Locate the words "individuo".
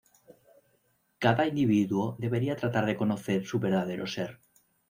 1.45-2.15